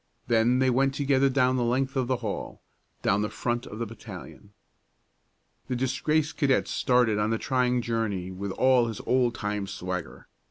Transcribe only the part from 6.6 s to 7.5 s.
started on the